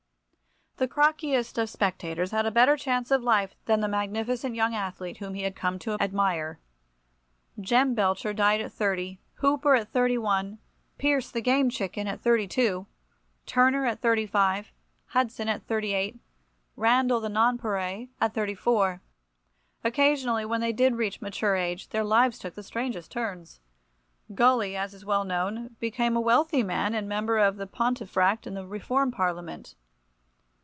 The 0.77 0.87
crockiest 0.87 1.59
of 1.61 1.69
spectators 1.69 2.31
had 2.31 2.47
a 2.47 2.49
better 2.51 2.75
chance 2.75 3.11
of 3.11 3.21
life 3.21 3.53
than 3.65 3.81
the 3.81 3.87
magnificent 3.87 4.55
young 4.55 4.73
athlete 4.73 5.17
whom 5.17 5.35
he 5.35 5.43
had 5.43 5.55
come 5.55 5.77
to 5.77 5.95
admire. 6.01 6.59
Jem 7.59 7.93
Belcher 7.93 8.33
died 8.33 8.61
at 8.61 8.71
30, 8.73 9.19
Hooper 9.35 9.75
at 9.75 9.89
31, 9.89 10.57
Pearce, 10.97 11.29
the 11.29 11.39
Game 11.39 11.69
Chicken, 11.69 12.07
at 12.07 12.19
32, 12.21 12.87
Turner 13.45 13.85
at 13.85 13.99
35, 14.01 14.71
Hudson 15.09 15.47
at 15.47 15.61
38, 15.67 16.17
Randall, 16.75 17.19
the 17.19 17.29
Nonpareil, 17.29 18.07
at 18.19 18.33
34. 18.33 19.03
Occasionally, 19.83 20.45
when 20.45 20.61
they 20.61 20.73
did 20.73 20.95
reach 20.95 21.21
mature 21.21 21.55
age, 21.55 21.89
their 21.89 22.03
lives 22.03 22.39
took 22.39 22.55
the 22.55 22.63
strangest 22.63 23.11
turns. 23.11 23.59
Gully, 24.33 24.75
as 24.75 24.95
is 24.95 25.05
well 25.05 25.25
known, 25.25 25.75
became 25.79 26.15
a 26.17 26.21
wealthy 26.21 26.63
man, 26.63 26.95
and 26.95 27.07
Member 27.07 27.51
for 27.53 27.65
Pontefract 27.67 28.47
in 28.47 28.55
the 28.55 28.65
Reform 28.65 29.11
Parliament. 29.11 29.75